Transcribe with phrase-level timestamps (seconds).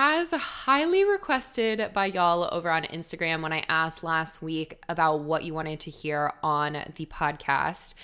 [0.00, 5.42] as highly requested by y'all over on Instagram when I asked last week about what
[5.42, 7.94] you wanted to hear on the podcast,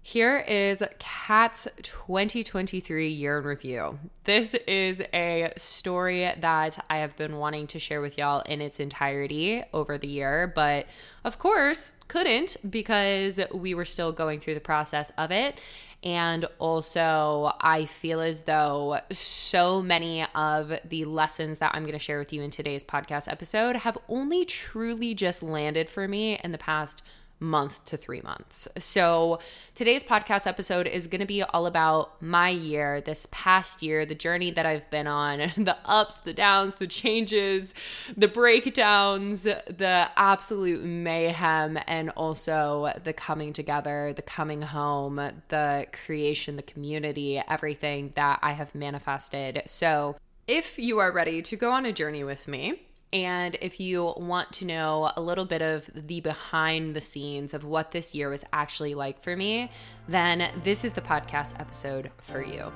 [0.00, 3.98] here is Kat's 2023 year in review.
[4.22, 8.78] This is a story that I have been wanting to share with y'all in its
[8.78, 10.86] entirety over the year, but
[11.24, 15.58] of course couldn't because we were still going through the process of it.
[16.04, 21.98] And also, I feel as though so many of the lessons that I'm going to
[21.98, 26.52] share with you in today's podcast episode have only truly just landed for me in
[26.52, 27.02] the past
[27.40, 28.68] month to three months.
[28.78, 29.40] So,
[29.74, 34.14] today's podcast episode is going to be all about my year, this past year, the
[34.14, 37.74] journey that I've been on, the ups, the downs, the changes,
[38.16, 45.16] the breakdowns, the absolute mayhem, and also the coming together, the coming home,
[45.48, 49.62] the creation, the community, everything that I have manifested.
[49.66, 52.83] So, if you are ready to go on a journey with me,
[53.14, 57.64] and if you want to know a little bit of the behind the scenes of
[57.64, 59.70] what this year was actually like for me,
[60.08, 62.72] then this is the podcast episode for you.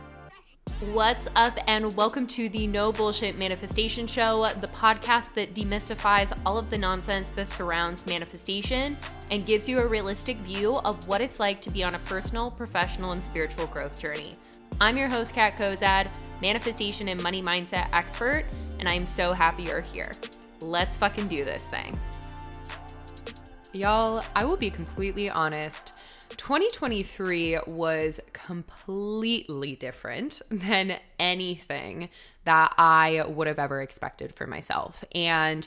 [0.92, 6.56] What's up, and welcome to the No Bullshit Manifestation Show, the podcast that demystifies all
[6.56, 8.96] of the nonsense that surrounds manifestation
[9.32, 12.48] and gives you a realistic view of what it's like to be on a personal,
[12.52, 14.34] professional, and spiritual growth journey.
[14.80, 16.08] I'm your host, Kat Kozad,
[16.40, 18.44] manifestation and money mindset expert,
[18.78, 20.12] and I'm so happy you're here.
[20.60, 21.98] Let's fucking do this thing.
[23.72, 25.94] Y'all, I will be completely honest.
[26.28, 32.08] 2023 was completely different than anything
[32.44, 35.02] that I would have ever expected for myself.
[35.12, 35.66] And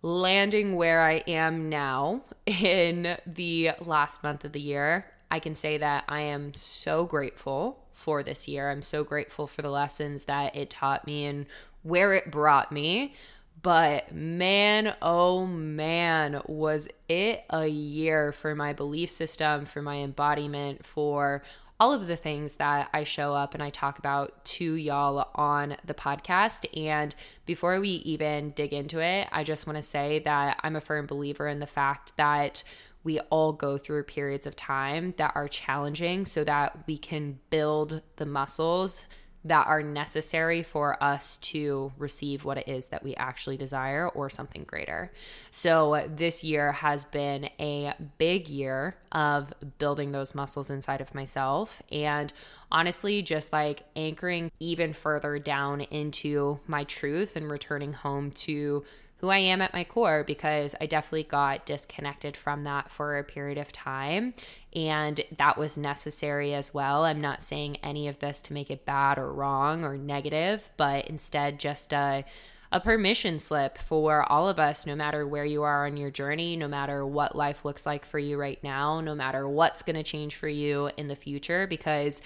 [0.00, 5.76] landing where I am now in the last month of the year, I can say
[5.76, 8.70] that I am so grateful for this year.
[8.70, 11.46] I'm so grateful for the lessons that it taught me and
[11.82, 13.14] where it brought me.
[13.62, 20.86] But man, oh man, was it a year for my belief system, for my embodiment,
[20.86, 21.42] for
[21.78, 25.76] all of the things that I show up and I talk about to y'all on
[25.84, 26.66] the podcast.
[26.78, 27.14] And
[27.46, 31.06] before we even dig into it, I just want to say that I'm a firm
[31.06, 32.62] believer in the fact that
[33.02, 38.02] we all go through periods of time that are challenging so that we can build
[38.16, 39.06] the muscles
[39.44, 44.28] that are necessary for us to receive what it is that we actually desire or
[44.28, 45.10] something greater.
[45.50, 51.82] So, this year has been a big year of building those muscles inside of myself
[51.90, 52.32] and
[52.70, 58.84] honestly just like anchoring even further down into my truth and returning home to
[59.20, 63.24] who I am at my core because I definitely got disconnected from that for a
[63.24, 64.34] period of time.
[64.74, 67.04] And that was necessary as well.
[67.04, 71.06] I'm not saying any of this to make it bad or wrong or negative, but
[71.06, 72.24] instead just a
[72.72, 76.56] a permission slip for all of us, no matter where you are on your journey,
[76.56, 80.04] no matter what life looks like for you right now, no matter what's going to
[80.04, 82.22] change for you in the future, because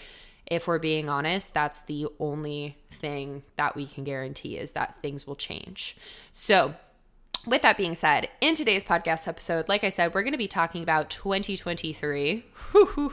[0.46, 5.26] if we're being honest, that's the only thing that we can guarantee is that things
[5.26, 5.96] will change.
[6.32, 6.74] So,
[7.46, 10.48] with that being said, in today's podcast episode, like I said, we're going to be
[10.48, 12.44] talking about 2023.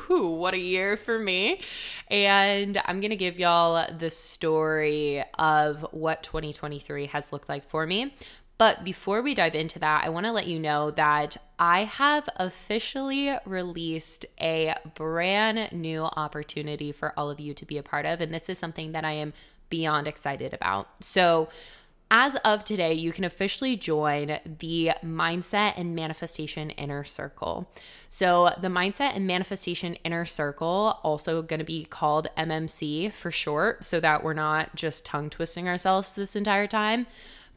[0.08, 1.62] what a year for me.
[2.10, 7.86] And I'm going to give y'all the story of what 2023 has looked like for
[7.86, 8.14] me.
[8.58, 12.30] But before we dive into that, I want to let you know that I have
[12.36, 18.22] officially released a brand new opportunity for all of you to be a part of.
[18.22, 19.34] And this is something that I am
[19.72, 20.90] beyond excited about.
[21.00, 21.50] So,
[22.14, 27.72] as of today, you can officially join the Mindset and Manifestation Inner Circle.
[28.10, 33.86] So, the Mindset and Manifestation Inner Circle, also going to be called MMC for short,
[33.86, 37.08] so that we're not just tongue twisting ourselves this entire time.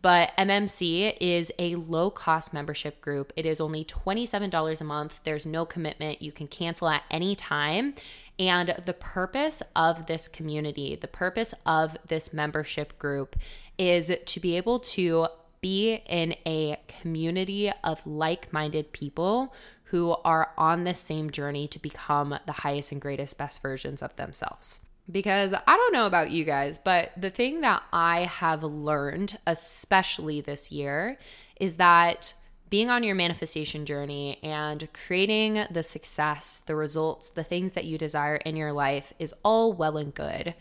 [0.05, 3.33] But MMC is a low cost membership group.
[3.37, 5.19] It is only $27 a month.
[5.25, 6.21] There's no commitment.
[6.21, 7.95] You can cancel at any time.
[8.39, 13.37] And the purpose of this community, the purpose of this membership group
[13.79, 15.29] is to be able to
[15.61, 19.55] be in a community of like minded people
[19.85, 24.15] who are on the same journey to become the highest and greatest, best versions of
[24.17, 24.81] themselves.
[25.11, 30.41] Because I don't know about you guys, but the thing that I have learned, especially
[30.41, 31.19] this year,
[31.61, 32.35] is that
[32.75, 37.97] being on your manifestation journey and creating the success, the results, the things that you
[37.97, 40.53] desire in your life is all well and good.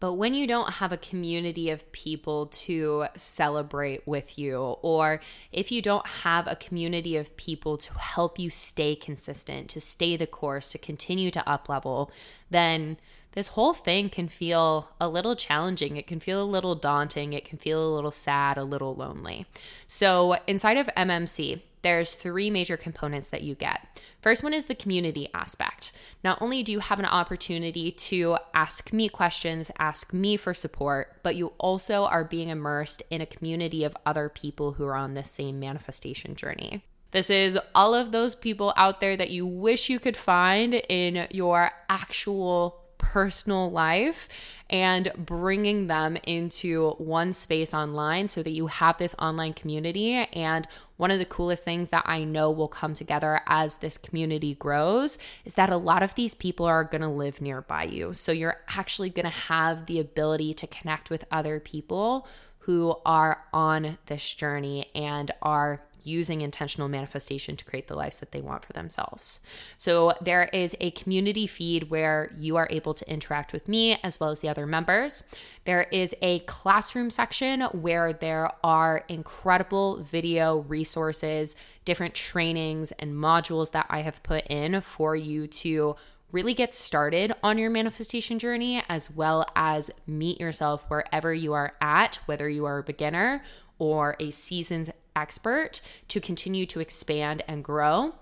[0.00, 5.20] But when you don't have a community of people to celebrate with you, or
[5.52, 10.16] if you don't have a community of people to help you stay consistent, to stay
[10.16, 12.10] the course, to continue to up level,
[12.50, 12.96] then
[13.32, 15.96] this whole thing can feel a little challenging.
[15.96, 17.32] It can feel a little daunting.
[17.32, 19.46] It can feel a little sad, a little lonely.
[19.86, 24.02] So, inside of MMC, there's three major components that you get.
[24.20, 25.92] First one is the community aspect.
[26.22, 31.16] Not only do you have an opportunity to ask me questions, ask me for support,
[31.22, 35.14] but you also are being immersed in a community of other people who are on
[35.14, 36.84] the same manifestation journey.
[37.12, 41.26] This is all of those people out there that you wish you could find in
[41.32, 44.28] your actual personal life
[44.68, 50.14] and bringing them into one space online so that you have this online community.
[50.14, 54.54] And one of the coolest things that I know will come together as this community
[54.54, 58.14] grows is that a lot of these people are going to live nearby you.
[58.14, 62.28] So you're actually going to have the ability to connect with other people
[62.60, 68.32] who are on this journey and are using intentional manifestation to create the lives that
[68.32, 69.40] they want for themselves.
[69.76, 74.18] So there is a community feed where you are able to interact with me as
[74.18, 75.22] well as the other members.
[75.64, 83.72] There is a classroom section where there are incredible video resources, different trainings and modules
[83.72, 85.96] that I have put in for you to
[86.32, 91.74] really get started on your manifestation journey as well as meet yourself wherever you are
[91.80, 93.42] at, whether you are a beginner
[93.78, 98.14] or a seasoned expert to continue to expand and grow,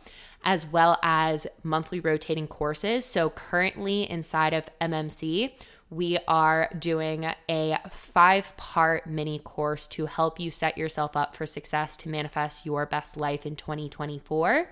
[0.44, 3.04] as well as monthly rotating courses.
[3.04, 5.52] So, currently inside of MMC,
[5.90, 11.46] we are doing a five part mini course to help you set yourself up for
[11.46, 14.68] success to manifest your best life in 2024.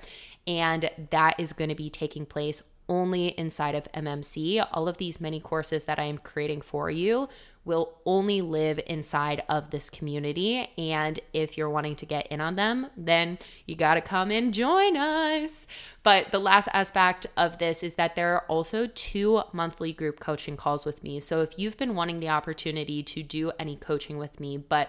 [0.47, 4.67] And that is going to be taking place only inside of MMC.
[4.73, 7.29] All of these mini courses that I am creating for you
[7.65, 10.71] will only live inside of this community.
[10.79, 14.55] And if you're wanting to get in on them, then you got to come and
[14.55, 15.67] join us.
[16.05, 20.56] But the last aspect of this is that there are also two monthly group coaching
[20.56, 21.19] calls with me.
[21.19, 24.88] So if you've been wanting the opportunity to do any coaching with me, but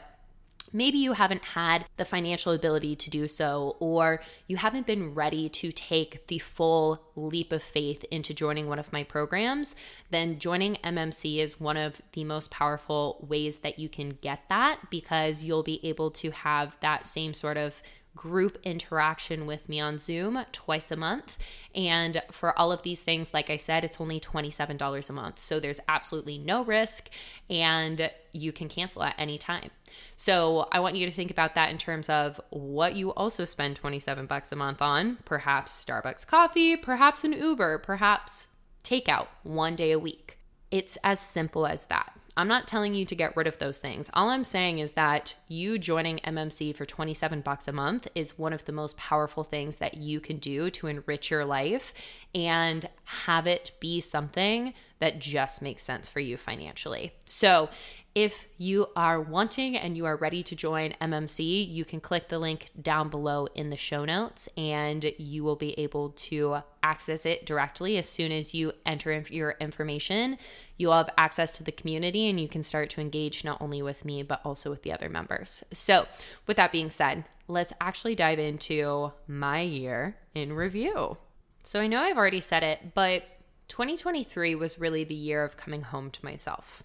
[0.74, 5.50] Maybe you haven't had the financial ability to do so, or you haven't been ready
[5.50, 9.76] to take the full leap of faith into joining one of my programs,
[10.10, 14.90] then joining MMC is one of the most powerful ways that you can get that
[14.90, 17.82] because you'll be able to have that same sort of
[18.18, 21.38] group interaction with me on Zoom twice a month.
[21.74, 25.40] And for all of these things, like I said, it's only $27 a month.
[25.40, 27.10] So there's absolutely no risk
[27.50, 29.70] and you can cancel at any time.
[30.16, 33.78] So I want you to think about that in terms of what you also spend
[33.78, 38.50] 27 bucks a month on, perhaps Starbucks coffee, perhaps an Uber, perhaps
[38.84, 40.38] takeout one day a week.
[40.72, 42.12] It's as simple as that.
[42.38, 44.12] I'm not telling you to get rid of those things.
[44.14, 48.54] All I'm saying is that you joining MMC for 27 bucks a month is one
[48.54, 51.96] of the most powerful things that you can do to enrich your life
[52.36, 57.12] and have it be something that just makes sense for you financially.
[57.26, 57.70] So,
[58.18, 62.40] if you are wanting and you are ready to join MMC, you can click the
[62.40, 67.46] link down below in the show notes and you will be able to access it
[67.46, 70.40] directly as soon as you enter your information.
[70.78, 74.04] You'll have access to the community and you can start to engage not only with
[74.04, 75.64] me, but also with the other members.
[75.72, 76.08] So,
[76.48, 81.20] with that being said, let's actually dive into my year in review.
[81.62, 83.26] So, I know I've already said it, but
[83.68, 86.82] 2023 was really the year of coming home to myself.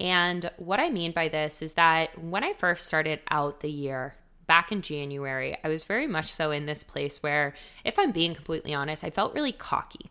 [0.00, 4.14] And what I mean by this is that when I first started out the year,
[4.46, 8.34] back in January, I was very much so in this place where, if I'm being
[8.34, 10.10] completely honest, I felt really cocky.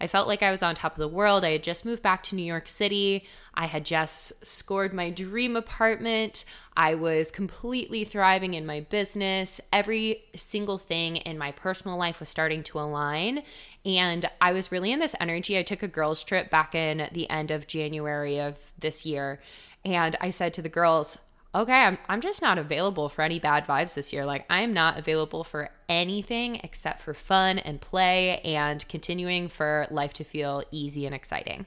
[0.00, 1.44] I felt like I was on top of the world.
[1.44, 3.26] I had just moved back to New York City.
[3.54, 6.44] I had just scored my dream apartment.
[6.76, 9.60] I was completely thriving in my business.
[9.72, 13.42] Every single thing in my personal life was starting to align.
[13.84, 15.58] And I was really in this energy.
[15.58, 19.40] I took a girls' trip back in the end of January of this year.
[19.84, 21.18] And I said to the girls,
[21.54, 24.24] okay, I'm, I'm just not available for any bad vibes this year.
[24.24, 29.86] Like, I am not available for anything except for fun and play and continuing for
[29.90, 31.66] life to feel easy and exciting.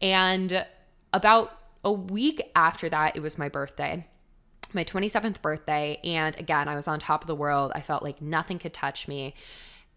[0.00, 0.64] And
[1.12, 4.06] about a week after that, it was my birthday,
[4.72, 5.98] my 27th birthday.
[6.04, 7.72] And again, I was on top of the world.
[7.74, 9.34] I felt like nothing could touch me.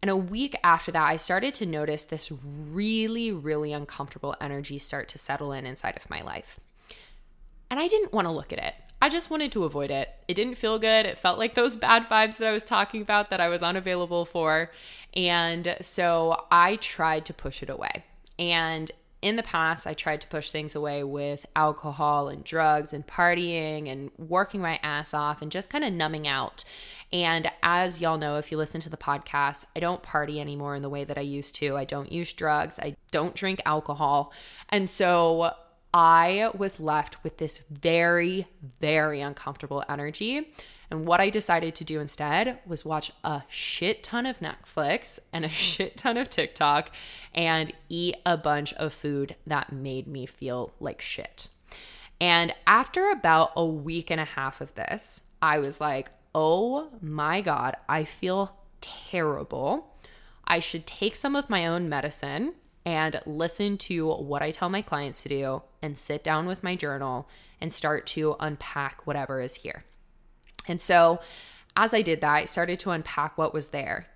[0.02, 5.08] And a week after that, I started to notice this really, really uncomfortable energy start
[5.10, 6.60] to settle in inside of my life.
[7.70, 8.76] And I didn't want to look at it.
[9.02, 10.10] I just wanted to avoid it.
[10.28, 11.06] It didn't feel good.
[11.06, 14.25] It felt like those bad vibes that I was talking about that I was unavailable
[14.25, 14.68] for.
[15.16, 18.06] And so I tried to push it away.
[18.40, 23.08] And in the past, I tried to push things away with alcohol and drugs and
[23.08, 26.64] partying and working my ass off and just kind of numbing out.
[27.12, 30.84] And as y'all know, if you listen to the podcast, I don't party anymore in
[30.84, 31.75] the way that I used to.
[31.75, 34.32] I don't use drugs, I don't drink alcohol.
[34.70, 35.54] And so
[35.96, 38.48] I was left with this very,
[38.82, 40.52] very uncomfortable energy.
[40.92, 45.46] And what I decided to do instead was watch a shit ton of Netflix and
[45.46, 46.92] a shit ton of TikTok
[47.34, 51.48] and eat a bunch of food that made me feel like shit.
[52.20, 57.40] And after about a week and a half of this, I was like, oh my
[57.40, 59.96] God, I feel terrible.
[60.46, 64.82] I should take some of my own medicine and listen to what I tell my
[64.82, 67.30] clients to do and sit down with my journal
[67.62, 69.86] and start to unpack whatever is here.
[70.68, 71.22] And so,
[71.77, 74.08] as I did that, I started to unpack what was there.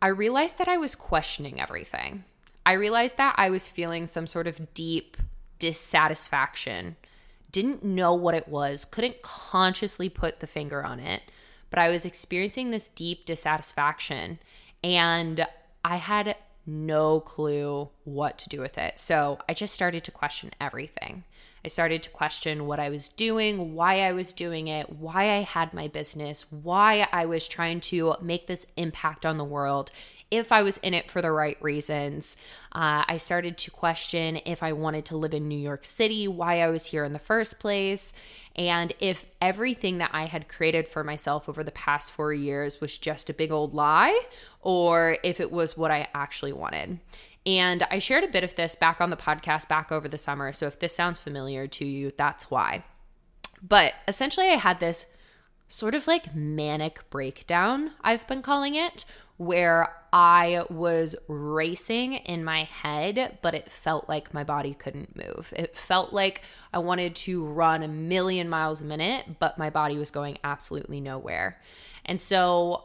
[0.00, 2.24] I realized that I was questioning everything.
[2.66, 5.16] I realized that I was feeling some sort of deep
[5.58, 6.96] dissatisfaction,
[7.52, 11.22] didn't know what it was, couldn't consciously put the finger on it,
[11.70, 14.38] but I was experiencing this deep dissatisfaction
[14.82, 15.46] and
[15.84, 18.98] I had no clue what to do with it.
[18.98, 21.24] So I just started to question everything.
[21.64, 25.42] I started to question what I was doing, why I was doing it, why I
[25.42, 29.90] had my business, why I was trying to make this impact on the world,
[30.36, 32.36] if I was in it for the right reasons.
[32.72, 36.60] Uh, I started to question if I wanted to live in New York City, why
[36.60, 38.12] I was here in the first place,
[38.56, 42.98] and if everything that I had created for myself over the past four years was
[42.98, 44.18] just a big old lie,
[44.60, 47.00] or if it was what I actually wanted.
[47.46, 50.52] And I shared a bit of this back on the podcast back over the summer.
[50.52, 52.84] So if this sounds familiar to you, that's why.
[53.62, 55.06] But essentially, I had this
[55.68, 59.04] sort of like manic breakdown, I've been calling it,
[59.36, 65.52] where I was racing in my head, but it felt like my body couldn't move.
[65.56, 66.42] It felt like
[66.72, 71.00] I wanted to run a million miles a minute, but my body was going absolutely
[71.00, 71.60] nowhere.
[72.04, 72.84] And so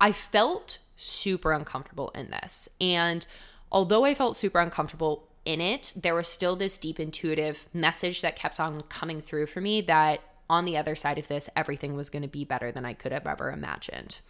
[0.00, 2.68] I felt super uncomfortable in this.
[2.80, 3.26] And
[3.72, 8.36] although I felt super uncomfortable in it, there was still this deep intuitive message that
[8.36, 10.20] kept on coming through for me that
[10.52, 13.10] on the other side of this, everything was going to be better than I could
[13.10, 14.20] have ever imagined.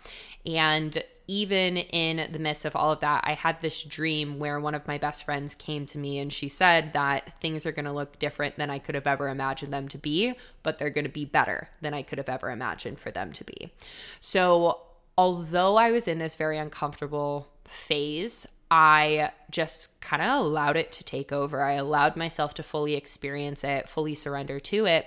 [0.47, 4.77] And even in the midst of all of that, I had this dream where one
[4.77, 7.93] of my best friends came to me and she said that things are going to
[7.93, 11.11] look different than I could have ever imagined them to be, but they're going to
[11.11, 13.73] be better than I could have ever imagined for them to be.
[14.21, 14.79] So,
[15.19, 21.05] although I was in this very uncomfortable phase, I just kind of allowed it to
[21.05, 21.65] take over.
[21.65, 25.07] I allowed myself to fully experience it, fully surrender to it.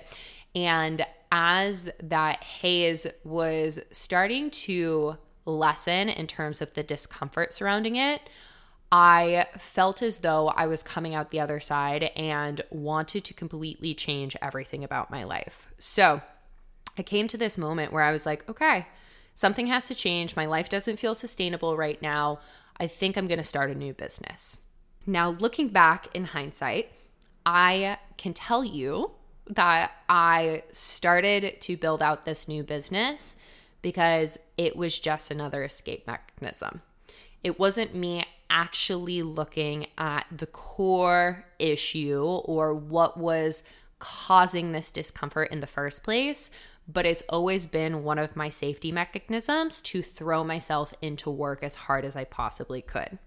[0.56, 8.22] And as that haze was starting to lessen in terms of the discomfort surrounding it,
[8.90, 13.94] I felt as though I was coming out the other side and wanted to completely
[13.94, 15.68] change everything about my life.
[15.78, 16.22] So
[16.96, 18.86] I came to this moment where I was like, okay,
[19.34, 20.36] something has to change.
[20.36, 22.38] My life doesn't feel sustainable right now.
[22.78, 24.60] I think I'm going to start a new business.
[25.06, 26.92] Now, looking back in hindsight,
[27.44, 29.10] I can tell you
[29.48, 33.36] that I started to build out this new business
[33.82, 36.82] because it was just another escape mechanism.
[37.44, 43.62] It wasn't me actually looking at the core issue or what was
[43.98, 46.50] causing this discomfort in the first place,
[46.88, 51.74] but it's always been one of my safety mechanisms to throw myself into work as
[51.74, 53.18] hard as I possibly could.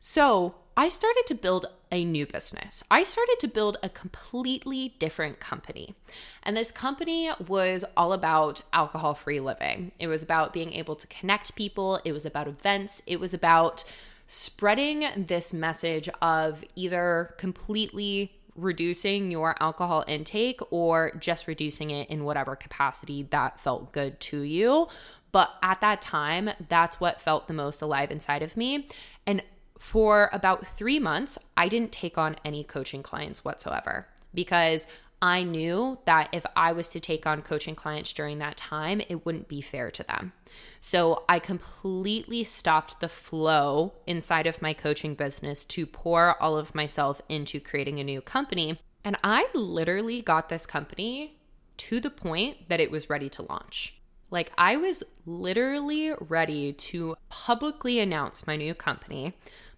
[0.00, 2.84] So, I started to build a new business.
[2.90, 5.94] I started to build a completely different company.
[6.42, 9.92] And this company was all about alcohol free living.
[9.98, 13.84] It was about being able to connect people, it was about events, it was about
[14.26, 22.24] spreading this message of either completely reducing your alcohol intake or just reducing it in
[22.24, 24.88] whatever capacity that felt good to you.
[25.32, 28.88] But at that time, that's what felt the most alive inside of me.
[29.26, 29.42] And
[29.78, 34.86] for about three months, I didn't take on any coaching clients whatsoever because
[35.22, 39.24] I knew that if I was to take on coaching clients during that time, it
[39.24, 40.32] wouldn't be fair to them.
[40.80, 46.74] So I completely stopped the flow inside of my coaching business to pour all of
[46.74, 48.78] myself into creating a new company.
[49.04, 51.38] And I literally got this company
[51.78, 53.94] to the point that it was ready to launch.
[54.30, 59.34] Like, I was literally ready to publicly announce my new company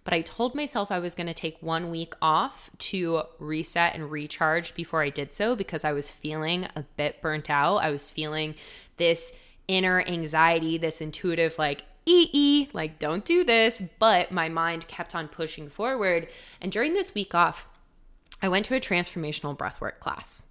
[0.09, 4.09] but I told myself I was going to take one week off to reset and
[4.09, 7.77] recharge before I did so because I was feeling a bit burnt out.
[7.77, 8.55] I was feeling
[8.97, 9.31] this
[9.67, 13.83] inner anxiety, this intuitive, like, ee, like, don't do this.
[13.99, 16.27] But my mind kept on pushing forward.
[16.59, 17.67] And during this week off,
[18.41, 20.41] I went to a transformational breathwork class.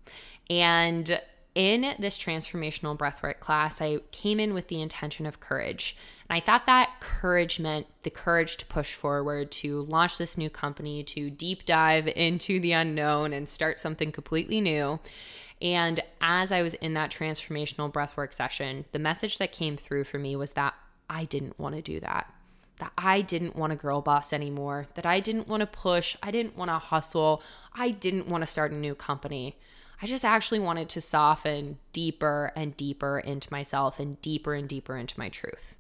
[0.49, 1.21] And
[1.57, 5.97] in this transformational breathwork class, I came in with the intention of courage.
[6.29, 10.51] And I thought that courage meant the courage to push forward, to launch this new
[10.51, 15.01] company, to deep dive into the unknown and start something completely new.
[15.61, 20.19] And as I was in that transformational breathwork session, the message that came through for
[20.19, 20.75] me was that
[21.11, 22.33] I didn't want to do that.
[22.79, 26.31] That I didn't want to girl boss anymore, that I didn't want to push, I
[26.31, 27.43] didn't want to hustle,
[27.73, 29.57] I didn't want to start a new company.
[30.01, 34.97] I just actually wanted to soften deeper and deeper into myself and deeper and deeper
[34.97, 35.78] into my truth.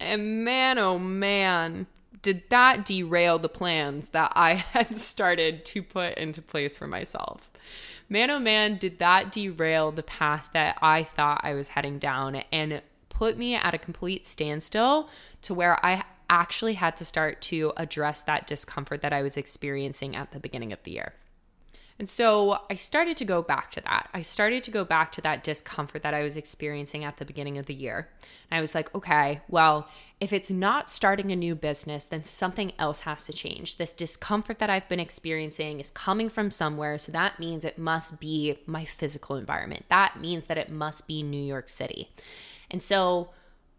[0.00, 1.86] And man, oh man,
[2.22, 7.50] did that derail the plans that I had started to put into place for myself.
[8.08, 12.36] Man, oh man, did that derail the path that I thought I was heading down
[12.50, 15.08] and put me at a complete standstill
[15.42, 20.16] to where I actually had to start to address that discomfort that I was experiencing
[20.16, 21.12] at the beginning of the year.
[22.00, 24.08] And so I started to go back to that.
[24.14, 27.58] I started to go back to that discomfort that I was experiencing at the beginning
[27.58, 28.08] of the year.
[28.50, 29.86] And I was like, okay, well,
[30.18, 33.76] if it's not starting a new business, then something else has to change.
[33.76, 36.96] This discomfort that I've been experiencing is coming from somewhere.
[36.96, 39.84] So that means it must be my physical environment.
[39.90, 42.08] That means that it must be New York City.
[42.70, 43.28] And so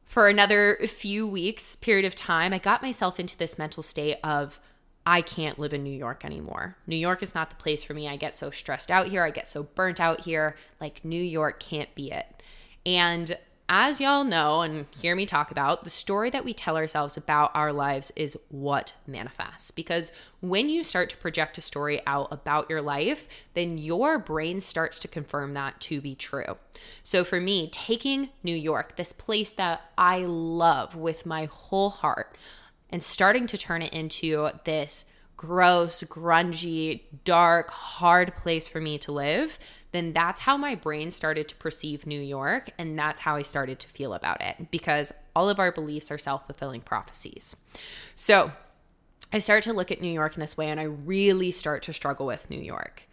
[0.06, 4.60] for another few weeks period of time, I got myself into this mental state of,
[5.05, 6.77] I can't live in New York anymore.
[6.86, 8.08] New York is not the place for me.
[8.08, 9.24] I get so stressed out here.
[9.24, 10.55] I get so burnt out here.
[10.79, 12.27] Like, New York can't be it.
[12.86, 13.38] And
[13.74, 17.51] as y'all know and hear me talk about, the story that we tell ourselves about
[17.55, 19.72] our lives is what manifests.
[19.72, 24.60] Because when you start to project a story out about your life, then your brain
[24.60, 26.58] starts to confirm that to be true.
[27.01, 32.38] So for me, taking New York, this place that I love with my whole heart,
[32.91, 35.05] and starting to turn it into this
[35.38, 39.57] gross, grungy, dark, hard place for me to live,
[39.91, 42.69] then that's how my brain started to perceive New York.
[42.77, 46.19] And that's how I started to feel about it because all of our beliefs are
[46.19, 47.55] self fulfilling prophecies.
[48.13, 48.51] So
[49.33, 51.93] I start to look at New York in this way and I really start to
[51.93, 53.03] struggle with New York.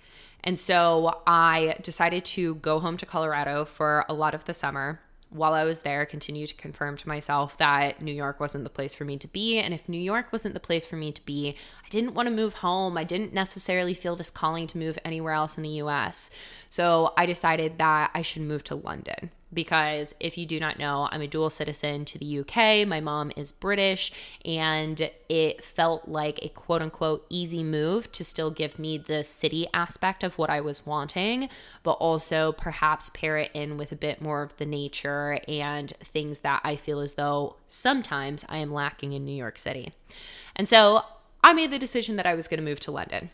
[0.45, 5.01] And so I decided to go home to Colorado for a lot of the summer
[5.31, 8.95] while I was there, continue to confirm to myself that New York wasn't the place
[8.95, 9.59] for me to be.
[9.59, 12.35] And if New York wasn't the place for me to be, I didn't want to
[12.35, 12.97] move home.
[12.97, 16.31] I didn't necessarily feel this calling to move anywhere else in the US.
[16.71, 21.09] So I decided that I should move to London because if you do not know,
[21.11, 22.87] I'm a dual citizen to the UK.
[22.87, 24.13] My mom is British,
[24.45, 29.67] and it felt like a quote unquote easy move to still give me the city
[29.73, 31.49] aspect of what I was wanting,
[31.83, 36.41] but also perhaps pair it in with a bit more of the nature and things
[36.41, 39.93] that I feel as though sometimes I am lacking in New York City.
[40.55, 41.05] And so
[41.43, 43.31] I made the decision that I was going to move to London.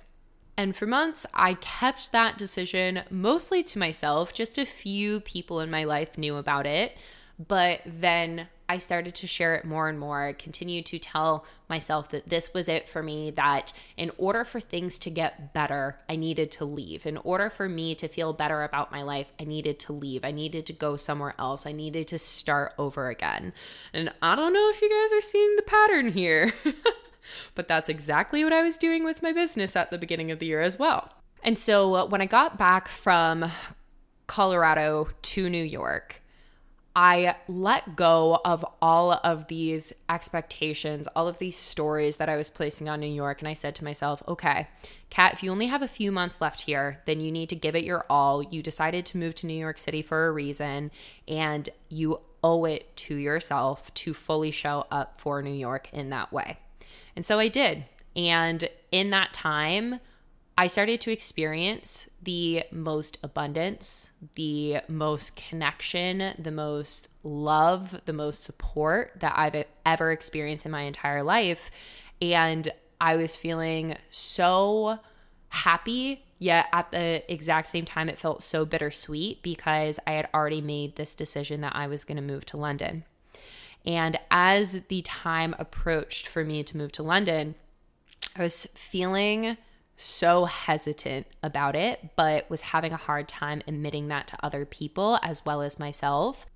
[0.56, 4.32] And for months, I kept that decision mostly to myself.
[4.32, 6.96] Just a few people in my life knew about it.
[7.38, 10.32] But then I started to share it more and more.
[10.38, 14.98] Continued to tell myself that this was it for me, that in order for things
[15.00, 17.04] to get better, I needed to leave.
[17.04, 20.24] In order for me to feel better about my life, I needed to leave.
[20.24, 21.66] I needed to go somewhere else.
[21.66, 23.52] I needed to start over again.
[23.92, 26.54] And I don't know if you guys are seeing the pattern here.
[27.54, 30.46] But that's exactly what I was doing with my business at the beginning of the
[30.46, 31.12] year as well.
[31.42, 33.50] And so uh, when I got back from
[34.26, 36.22] Colorado to New York,
[36.96, 42.50] I let go of all of these expectations, all of these stories that I was
[42.50, 43.40] placing on New York.
[43.40, 44.68] And I said to myself, okay,
[45.10, 47.74] Kat, if you only have a few months left here, then you need to give
[47.74, 48.44] it your all.
[48.44, 50.92] You decided to move to New York City for a reason,
[51.26, 56.32] and you owe it to yourself to fully show up for New York in that
[56.32, 56.58] way.
[57.16, 57.84] And so I did.
[58.16, 60.00] And in that time,
[60.56, 68.44] I started to experience the most abundance, the most connection, the most love, the most
[68.44, 71.72] support that I've ever experienced in my entire life.
[72.22, 75.00] And I was feeling so
[75.48, 80.60] happy, yet at the exact same time, it felt so bittersweet because I had already
[80.60, 83.04] made this decision that I was going to move to London.
[83.84, 87.54] And as the time approached for me to move to London,
[88.36, 89.56] I was feeling
[89.96, 95.18] so hesitant about it, but was having a hard time admitting that to other people
[95.22, 96.46] as well as myself.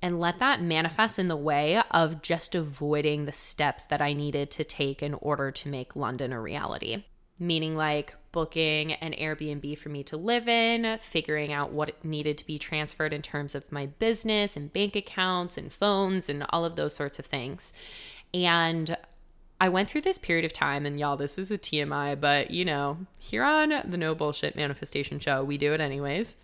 [0.00, 4.50] And let that manifest in the way of just avoiding the steps that I needed
[4.52, 7.04] to take in order to make London a reality.
[7.38, 12.46] Meaning, like, booking an Airbnb for me to live in, figuring out what needed to
[12.46, 16.76] be transferred in terms of my business and bank accounts and phones and all of
[16.76, 17.72] those sorts of things.
[18.34, 18.96] And
[19.60, 22.64] I went through this period of time, and y'all, this is a TMI, but you
[22.64, 26.36] know, here on the No Bullshit Manifestation Show, we do it anyways.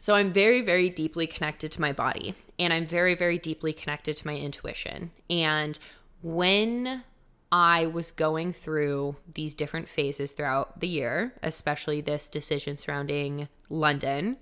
[0.00, 4.16] So I'm very, very deeply connected to my body, and I'm very, very deeply connected
[4.18, 5.10] to my intuition.
[5.30, 5.78] And
[6.22, 7.02] when
[7.52, 14.38] I was going through these different phases throughout the year, especially this decision surrounding London,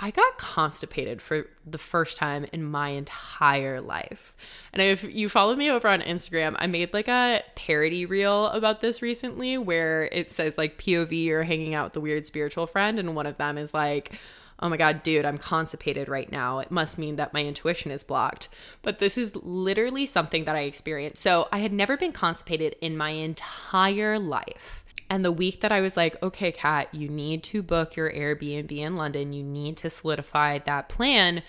[0.00, 4.34] I got constipated for the first time in my entire life.
[4.72, 8.80] And if you follow me over on Instagram, I made like a parody reel about
[8.80, 12.98] this recently where it says like POV you're hanging out with the weird spiritual friend
[12.98, 14.18] and one of them is like
[14.60, 16.60] oh my God, dude, I'm constipated right now.
[16.60, 18.48] It must mean that my intuition is blocked.
[18.82, 21.22] But this is literally something that I experienced.
[21.22, 24.84] So I had never been constipated in my entire life.
[25.10, 28.72] And the week that I was like, okay, Kat, you need to book your Airbnb
[28.72, 31.42] in London, you need to solidify that plan,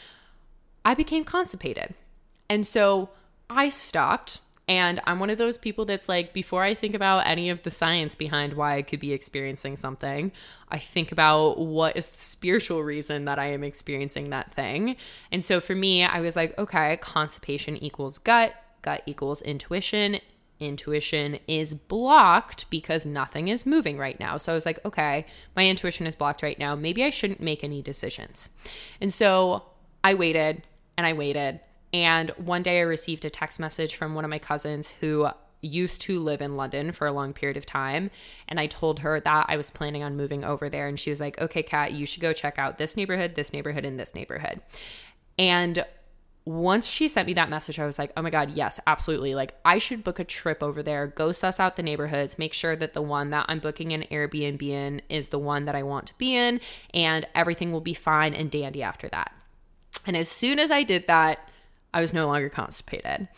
[0.83, 1.93] I became constipated.
[2.49, 3.09] And so
[3.49, 4.39] I stopped.
[4.67, 7.69] And I'm one of those people that's like, before I think about any of the
[7.69, 10.31] science behind why I could be experiencing something,
[10.69, 14.95] I think about what is the spiritual reason that I am experiencing that thing.
[15.31, 20.19] And so for me, I was like, okay, constipation equals gut, gut equals intuition,
[20.59, 24.37] intuition is blocked because nothing is moving right now.
[24.37, 26.75] So I was like, okay, my intuition is blocked right now.
[26.75, 28.49] Maybe I shouldn't make any decisions.
[28.99, 29.63] And so
[30.03, 30.63] I waited
[30.97, 31.59] and I waited.
[31.95, 35.29] And one day I received a text message from one of my cousins who
[35.61, 38.11] used to live in London for a long period of time.
[38.49, 40.89] And I told her that I was planning on moving over there.
[40.89, 43.85] And she was like, okay, Kat, you should go check out this neighborhood, this neighborhood,
[43.85, 44.59] and this neighborhood.
[45.39, 45.85] And
[46.43, 49.33] once she sent me that message, I was like, oh my God, yes, absolutely.
[49.33, 52.75] Like, I should book a trip over there, go suss out the neighborhoods, make sure
[52.75, 56.07] that the one that I'm booking an Airbnb in is the one that I want
[56.07, 56.59] to be in,
[56.93, 59.31] and everything will be fine and dandy after that.
[60.05, 61.39] And as soon as I did that,
[61.95, 63.29] I was no longer constipated.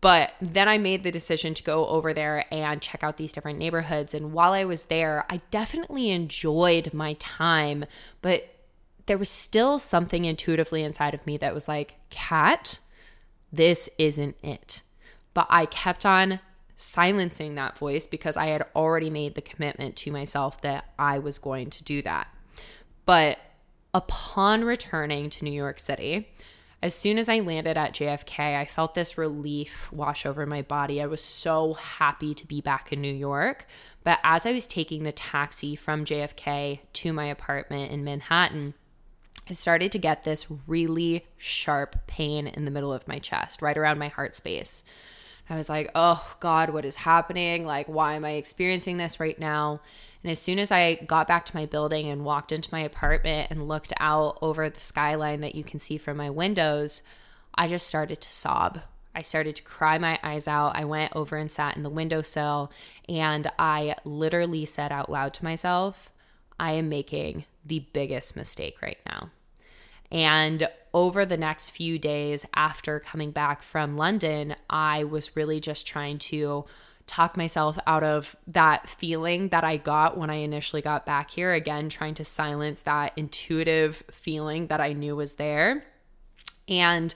[0.00, 3.58] But then I made the decision to go over there and check out these different
[3.58, 4.14] neighborhoods.
[4.14, 7.86] And while I was there, I definitely enjoyed my time,
[8.20, 8.54] but
[9.06, 12.78] there was still something intuitively inside of me that was like, Kat,
[13.50, 14.82] this isn't it.
[15.34, 16.40] But I kept on
[16.76, 21.38] silencing that voice because I had already made the commitment to myself that I was
[21.38, 22.28] going to do that.
[23.06, 23.38] But
[23.94, 26.28] upon returning to New York City,
[26.82, 31.00] as soon as I landed at JFK, I felt this relief wash over my body.
[31.00, 33.66] I was so happy to be back in New York.
[34.02, 38.74] But as I was taking the taxi from JFK to my apartment in Manhattan,
[39.48, 43.78] I started to get this really sharp pain in the middle of my chest, right
[43.78, 44.82] around my heart space.
[45.48, 47.64] I was like, oh God, what is happening?
[47.64, 49.80] Like, why am I experiencing this right now?
[50.22, 53.50] And as soon as I got back to my building and walked into my apartment
[53.50, 57.02] and looked out over the skyline that you can see from my windows,
[57.54, 58.80] I just started to sob.
[59.14, 60.76] I started to cry my eyes out.
[60.76, 62.70] I went over and sat in the windowsill
[63.08, 66.10] and I literally said out loud to myself,
[66.58, 69.30] I am making the biggest mistake right now.
[70.10, 75.86] And over the next few days after coming back from London, I was really just
[75.86, 76.66] trying to
[77.06, 81.52] talk myself out of that feeling that I got when I initially got back here.
[81.52, 85.84] Again, trying to silence that intuitive feeling that I knew was there.
[86.68, 87.14] And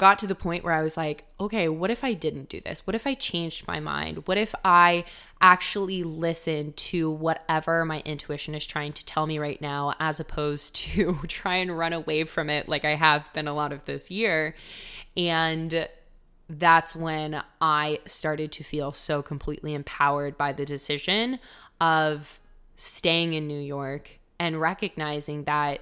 [0.00, 2.86] got to the point where I was like, okay, what if I didn't do this?
[2.86, 4.26] What if I changed my mind?
[4.26, 5.04] What if I
[5.42, 10.74] actually listened to whatever my intuition is trying to tell me right now, as opposed
[10.76, 14.10] to try and run away from it like I have been a lot of this
[14.10, 14.56] year?
[15.16, 15.86] And
[16.58, 21.38] that's when I started to feel so completely empowered by the decision
[21.80, 22.40] of
[22.74, 25.80] staying in New York and recognizing that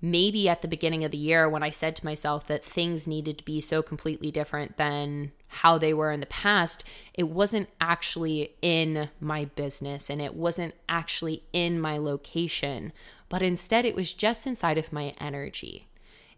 [0.00, 3.38] maybe at the beginning of the year when I said to myself that things needed
[3.38, 6.82] to be so completely different than how they were in the past,
[7.14, 12.92] it wasn't actually in my business and it wasn't actually in my location,
[13.28, 15.86] but instead it was just inside of my energy.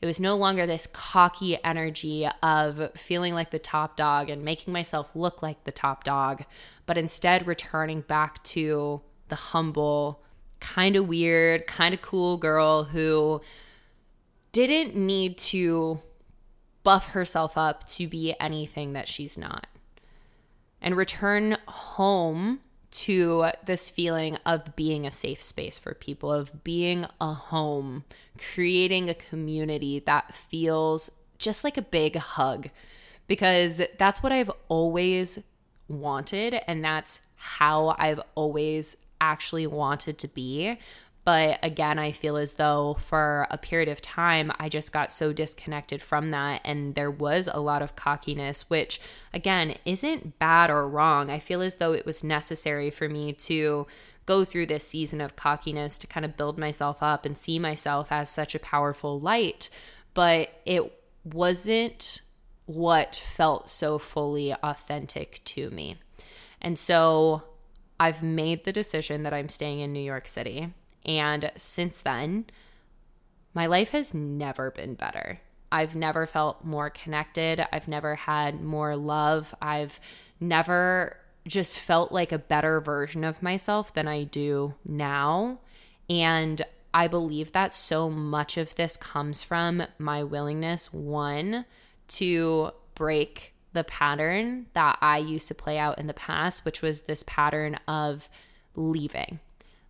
[0.05, 4.71] It was no longer this cocky energy of feeling like the top dog and making
[4.71, 6.45] myself look like the top dog,
[6.85, 10.23] but instead returning back to the humble,
[10.61, 13.41] kind of weird, kind of cool girl who
[14.53, 16.01] didn't need to
[16.83, 19.69] buff herself up to be anything that she's not.
[20.83, 22.61] And return home
[22.97, 28.05] to this feeling of being a safe space for people, of being a home,
[28.39, 32.71] creating a community that feels just like a big hug.
[33.27, 35.39] Because that's what I've always
[35.89, 40.79] wanted, and that's how I've always actually wanted to be.
[41.25, 45.33] But again, I feel as though for a period of time, I just got so
[45.33, 46.61] disconnected from that.
[46.65, 49.01] And there was a lot of cockiness, which
[49.33, 51.31] again isn't bad or wrong.
[51.31, 53.87] I feel as though it was necessary for me to
[54.27, 58.13] go through this season of cockiness to kind of build myself up and see myself
[58.13, 59.71] as such a powerful light.
[60.13, 60.93] But it
[61.25, 62.21] wasn't
[62.67, 65.97] what felt so fully authentic to me.
[66.61, 67.43] And so
[67.99, 70.73] I've made the decision that I'm staying in New York City.
[71.05, 72.47] And since then,
[73.55, 75.41] my life has never been better.
[75.71, 77.67] I've never felt more connected.
[77.73, 79.55] I've never had more love.
[79.61, 79.99] I've
[80.41, 85.59] never just felt like a better version of myself than I do now.
[86.09, 86.63] And
[86.93, 91.65] I believe that so much of this comes from my willingness, one,
[92.09, 97.03] to break the pattern that I used to play out in the past, which was
[97.03, 98.29] this pattern of
[98.77, 99.41] leaving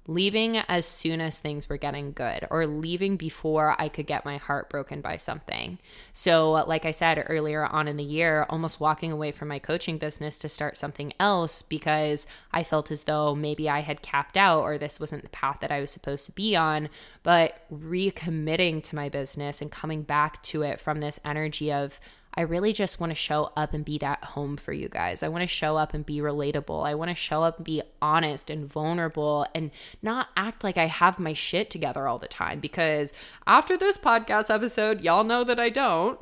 [0.06, 4.36] leaving as soon as things were getting good or leaving before I could get my
[4.36, 5.78] heart broken by something.
[6.12, 9.96] So, like I said earlier on in the year, almost walking away from my coaching
[9.96, 14.60] business to start something else because I felt as though maybe I had capped out
[14.60, 16.90] or this wasn't the path that I was supposed to be on.
[17.22, 21.98] But recommitting to my business and coming back to it from this energy of,
[22.36, 25.22] I really just want to show up and be that home for you guys.
[25.22, 26.84] I want to show up and be relatable.
[26.84, 29.70] I want to show up and be honest and vulnerable and
[30.02, 33.12] not act like I have my shit together all the time because
[33.46, 36.18] after this podcast episode, y'all know that I don't.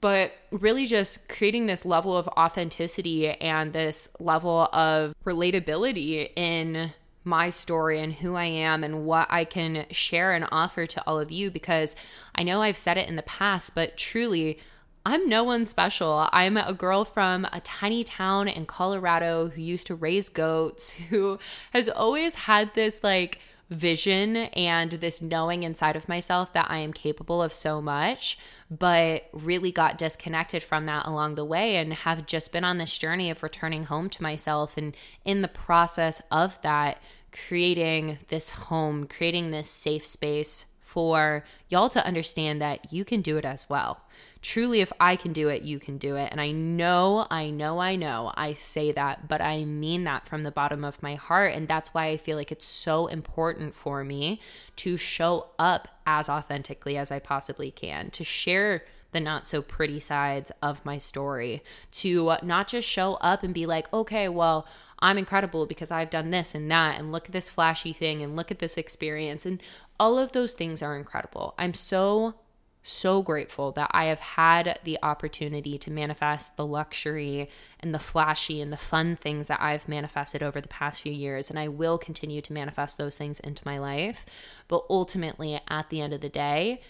[0.00, 6.94] But really, just creating this level of authenticity and this level of relatability in
[7.24, 11.20] my story and who I am and what I can share and offer to all
[11.20, 11.94] of you because
[12.34, 14.58] I know I've said it in the past, but truly,
[15.04, 16.28] I'm no one special.
[16.32, 21.38] I'm a girl from a tiny town in Colorado who used to raise goats, who
[21.72, 26.92] has always had this like vision and this knowing inside of myself that I am
[26.92, 28.38] capable of so much,
[28.70, 32.96] but really got disconnected from that along the way and have just been on this
[32.96, 34.76] journey of returning home to myself.
[34.76, 41.88] And in the process of that, creating this home, creating this safe space for y'all
[41.88, 44.02] to understand that you can do it as well
[44.42, 46.28] truly, if I can do it, you can do it.
[46.32, 50.42] And I know, I know, I know I say that, but I mean that from
[50.42, 51.54] the bottom of my heart.
[51.54, 54.40] And that's why I feel like it's so important for me
[54.76, 60.00] to show up as authentically as I possibly can, to share the not so pretty
[60.00, 64.66] sides of my story, to not just show up and be like, okay, well,
[64.98, 68.36] I'm incredible because I've done this and that, and look at this flashy thing, and
[68.36, 69.44] look at this experience.
[69.44, 69.62] And
[70.00, 71.54] all of those things are incredible.
[71.58, 72.34] I'm so
[72.82, 77.48] so grateful that I have had the opportunity to manifest the luxury
[77.80, 81.48] and the flashy and the fun things that I've manifested over the past few years.
[81.48, 84.26] And I will continue to manifest those things into my life.
[84.68, 86.80] But ultimately, at the end of the day,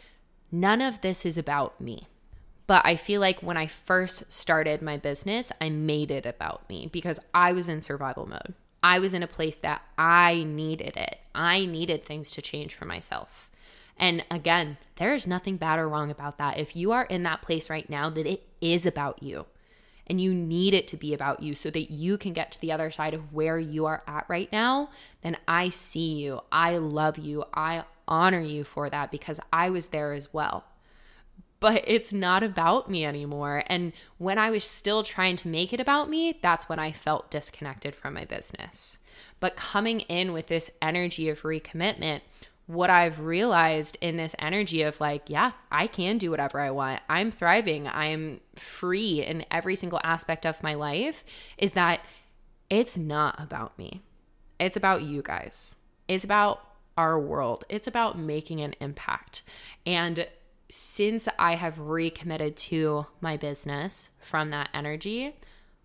[0.50, 2.08] none of this is about me.
[2.66, 6.88] But I feel like when I first started my business, I made it about me
[6.90, 8.54] because I was in survival mode.
[8.82, 11.18] I was in a place that I needed it.
[11.34, 13.50] I needed things to change for myself.
[13.96, 16.58] And again, there is nothing bad or wrong about that.
[16.58, 19.46] If you are in that place right now that it is about you
[20.06, 22.72] and you need it to be about you so that you can get to the
[22.72, 24.90] other side of where you are at right now,
[25.22, 26.40] then I see you.
[26.50, 27.44] I love you.
[27.54, 30.64] I honor you for that because I was there as well.
[31.60, 33.62] But it's not about me anymore.
[33.68, 37.30] And when I was still trying to make it about me, that's when I felt
[37.30, 38.98] disconnected from my business.
[39.38, 42.22] But coming in with this energy of recommitment
[42.66, 47.00] what I've realized in this energy of like, yeah, I can do whatever I want.
[47.08, 47.88] I'm thriving.
[47.88, 51.24] I'm free in every single aspect of my life
[51.58, 52.00] is that
[52.70, 54.02] it's not about me.
[54.58, 55.74] It's about you guys.
[56.08, 56.60] It's about
[56.96, 57.64] our world.
[57.68, 59.42] It's about making an impact.
[59.84, 60.26] And
[60.70, 65.36] since I have recommitted to my business from that energy,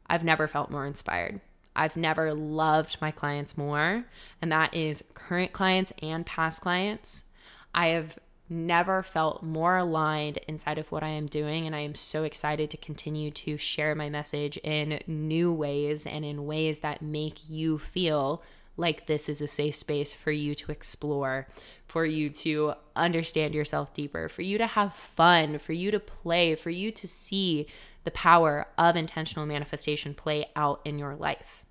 [0.08, 1.42] I've never felt more inspired.
[1.78, 4.04] I've never loved my clients more,
[4.42, 7.26] and that is current clients and past clients.
[7.74, 8.18] I have
[8.50, 12.70] never felt more aligned inside of what I am doing, and I am so excited
[12.72, 17.78] to continue to share my message in new ways and in ways that make you
[17.78, 18.42] feel
[18.78, 21.48] like this is a safe space for you to explore,
[21.88, 26.56] for you to understand yourself deeper, for you to have fun, for you to play,
[26.56, 27.68] for you to see
[28.04, 31.66] the power of intentional manifestation play out in your life.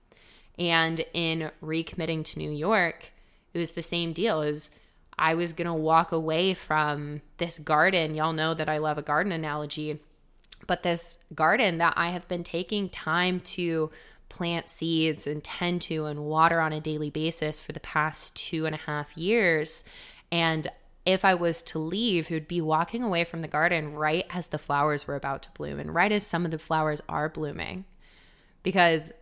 [0.58, 3.12] And in recommitting to New York,
[3.52, 4.70] it was the same deal as
[5.18, 8.14] I was going to walk away from this garden.
[8.14, 10.00] Y'all know that I love a garden analogy,
[10.66, 13.90] but this garden that I have been taking time to
[14.28, 18.66] plant seeds and tend to and water on a daily basis for the past two
[18.66, 19.84] and a half years.
[20.30, 20.68] And
[21.06, 24.48] if I was to leave, it would be walking away from the garden right as
[24.48, 27.84] the flowers were about to bloom and right as some of the flowers are blooming.
[28.62, 29.12] Because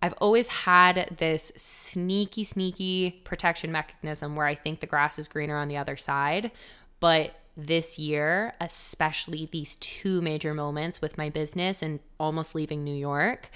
[0.00, 5.56] I've always had this sneaky, sneaky protection mechanism where I think the grass is greener
[5.56, 6.52] on the other side.
[7.00, 12.94] But this year, especially these two major moments with my business and almost leaving New
[12.94, 13.50] York,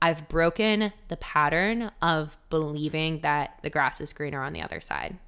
[0.00, 5.18] I've broken the pattern of believing that the grass is greener on the other side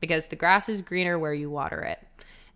[0.00, 1.98] because the grass is greener where you water it.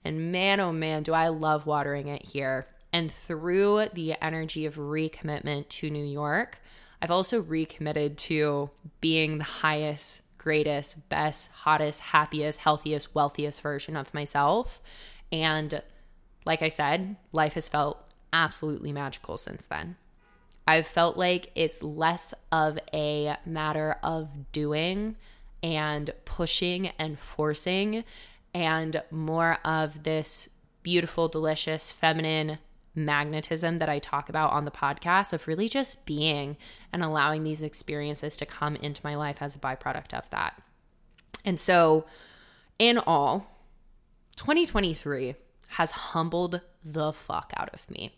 [0.03, 2.67] And man, oh man, do I love watering it here.
[2.91, 6.59] And through the energy of recommitment to New York,
[7.01, 14.13] I've also recommitted to being the highest, greatest, best, hottest, happiest, healthiest, wealthiest version of
[14.15, 14.81] myself.
[15.31, 15.83] And
[16.45, 17.99] like I said, life has felt
[18.33, 19.97] absolutely magical since then.
[20.67, 25.17] I've felt like it's less of a matter of doing
[25.63, 28.05] and pushing and forcing,
[28.55, 30.49] and more of this
[30.83, 32.59] beautiful, delicious, feminine
[32.99, 36.57] magnetism that I talk about on the podcast of really just being
[36.93, 40.61] and allowing these experiences to come into my life as a byproduct of that.
[41.45, 42.05] And so,
[42.79, 43.47] in all,
[44.37, 45.35] 2023
[45.69, 48.15] has humbled the fuck out of me.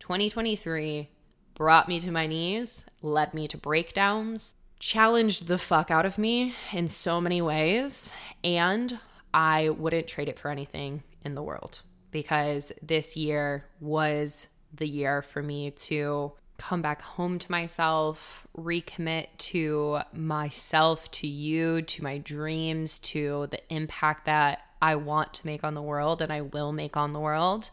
[0.00, 1.08] 2023
[1.54, 6.54] brought me to my knees, led me to breakdowns, challenged the fuck out of me
[6.72, 8.12] in so many ways.
[8.44, 8.98] And
[9.34, 15.22] I wouldn't trade it for anything in the world because this year was the year
[15.22, 22.18] for me to come back home to myself, recommit to myself, to you, to my
[22.18, 26.72] dreams, to the impact that I want to make on the world and I will
[26.72, 27.70] make on the world,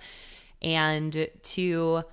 [0.61, 2.03] and to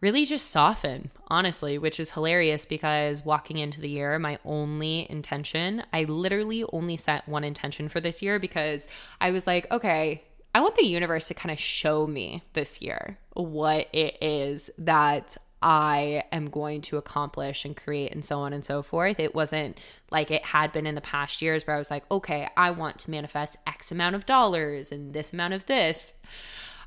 [0.00, 5.84] really just soften, honestly, which is hilarious because walking into the year, my only intention,
[5.92, 8.88] I literally only set one intention for this year because
[9.20, 13.18] I was like, okay, I want the universe to kind of show me this year
[13.32, 18.64] what it is that I am going to accomplish and create and so on and
[18.64, 19.20] so forth.
[19.20, 19.78] It wasn't
[20.10, 22.98] like it had been in the past years where I was like, okay, I want
[23.00, 26.14] to manifest X amount of dollars and this amount of this.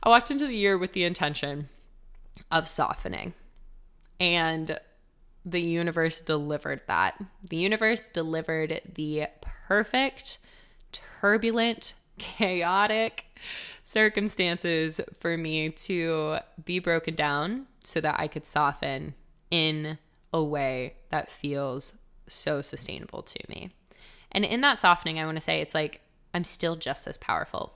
[0.04, 1.70] I walked into the year with the intention
[2.52, 3.34] of softening.
[4.20, 4.80] And
[5.46, 7.20] the universe delivered that.
[7.50, 10.40] The universe delivered the perfect,
[10.92, 13.26] turbulent, chaotic
[13.84, 19.14] circumstances for me to be broken down so that I could soften
[19.52, 19.98] in
[20.34, 23.72] a way that feels so sustainable to me.
[24.32, 26.02] And in that softening, I want to say it's like
[26.34, 27.74] I'm still just as powerful,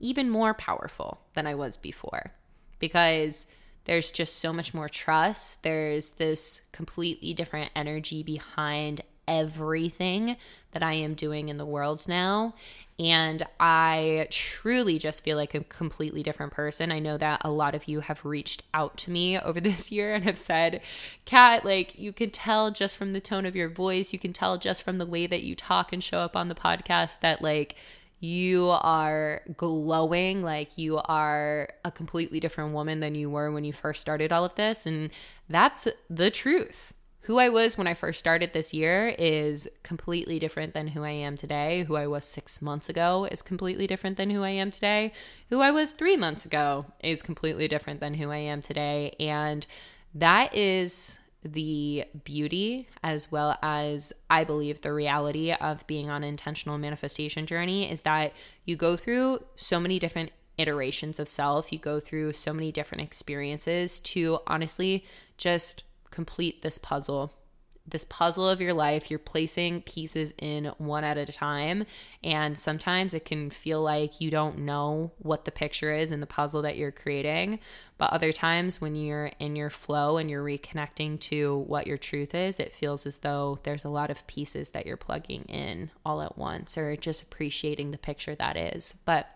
[0.00, 2.32] even more powerful than I was before,
[2.78, 3.46] because
[3.84, 5.62] there's just so much more trust.
[5.62, 10.36] There's this completely different energy behind everything
[10.72, 12.54] that I am doing in the world now.
[12.98, 16.92] And I truly just feel like a completely different person.
[16.92, 20.14] I know that a lot of you have reached out to me over this year
[20.14, 20.80] and have said,
[21.24, 24.58] Kat, like you can tell just from the tone of your voice, you can tell
[24.58, 27.76] just from the way that you talk and show up on the podcast that like
[28.22, 33.72] you are glowing like you are a completely different woman than you were when you
[33.72, 34.84] first started all of this.
[34.84, 35.10] And
[35.48, 36.92] that's the truth.
[37.24, 41.10] Who I was when I first started this year is completely different than who I
[41.10, 41.84] am today.
[41.84, 45.12] Who I was six months ago is completely different than who I am today.
[45.50, 49.14] Who I was three months ago is completely different than who I am today.
[49.20, 49.66] And
[50.14, 56.28] that is the beauty as well as I believe the reality of being on an
[56.28, 58.32] intentional manifestation journey is that
[58.64, 63.02] you go through so many different iterations of self, you go through so many different
[63.02, 65.04] experiences to honestly
[65.38, 67.34] just complete this puzzle
[67.90, 69.10] this puzzle of your life.
[69.10, 71.84] You're placing pieces in one at a time.
[72.22, 76.26] And sometimes it can feel like you don't know what the picture is in the
[76.26, 77.58] puzzle that you're creating.
[77.98, 82.34] But other times, when you're in your flow and you're reconnecting to what your truth
[82.34, 86.22] is, it feels as though there's a lot of pieces that you're plugging in all
[86.22, 88.94] at once or just appreciating the picture that is.
[89.04, 89.28] But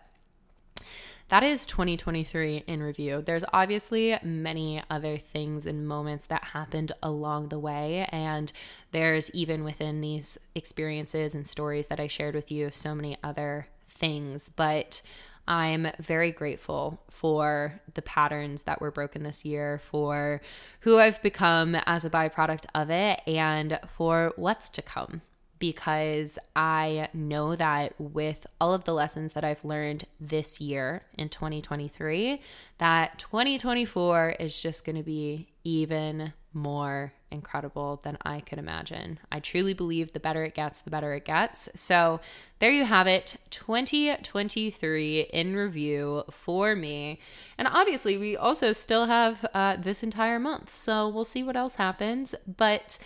[1.29, 3.23] that is 2023 in review.
[3.25, 8.07] There's obviously many other things and moments that happened along the way.
[8.11, 8.51] And
[8.91, 13.67] there's even within these experiences and stories that I shared with you, so many other
[13.89, 14.51] things.
[14.55, 15.01] But
[15.47, 20.41] I'm very grateful for the patterns that were broken this year, for
[20.81, 25.21] who I've become as a byproduct of it, and for what's to come
[25.59, 31.29] because I know that with all of the lessons that I've learned this year in
[31.29, 32.41] 2023,
[32.77, 39.19] that 2024 is just going to be even more incredible than I could imagine.
[39.31, 41.69] I truly believe the better it gets, the better it gets.
[41.75, 42.21] So,
[42.59, 47.19] there you have it 2023 in review for me.
[47.57, 50.69] And obviously, we also still have uh, this entire month.
[50.69, 52.33] So, we'll see what else happens.
[52.47, 52.97] But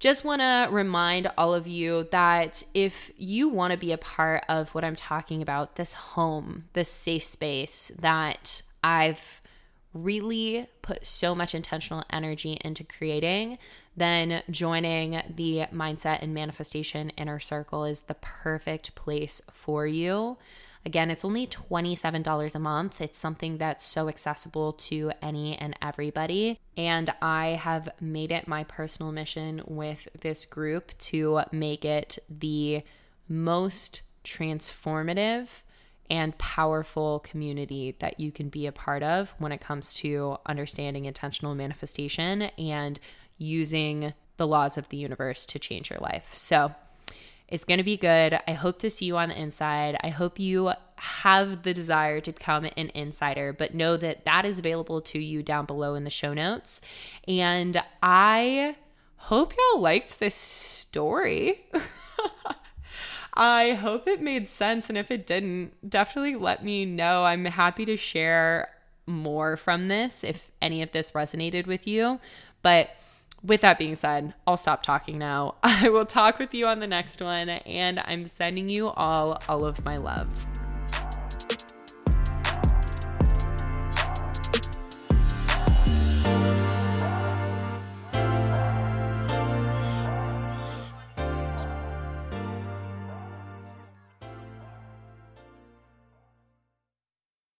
[0.00, 4.44] just want to remind all of you that if you want to be a part
[4.48, 9.42] of what I'm talking about, this home, this safe space that I've
[9.92, 13.58] really put so much intentional energy into creating,
[13.94, 20.38] then joining the mindset and manifestation inner circle is the perfect place for you.
[20.86, 23.00] Again, it's only $27 a month.
[23.00, 26.58] It's something that's so accessible to any and everybody.
[26.76, 32.82] And I have made it my personal mission with this group to make it the
[33.28, 35.48] most transformative
[36.08, 41.04] and powerful community that you can be a part of when it comes to understanding
[41.04, 42.98] intentional manifestation and
[43.38, 46.30] using the laws of the universe to change your life.
[46.34, 46.74] So,
[47.50, 48.38] it's going to be good.
[48.46, 49.96] I hope to see you on the inside.
[50.02, 54.58] I hope you have the desire to become an insider, but know that that is
[54.58, 56.80] available to you down below in the show notes.
[57.26, 58.76] And I
[59.16, 61.66] hope y'all liked this story.
[63.34, 64.88] I hope it made sense.
[64.88, 67.24] And if it didn't, definitely let me know.
[67.24, 68.68] I'm happy to share
[69.06, 72.20] more from this if any of this resonated with you.
[72.62, 72.90] But
[73.42, 75.54] with that being said, I'll stop talking now.
[75.62, 79.64] I will talk with you on the next one, and I'm sending you all all
[79.64, 80.28] of my love.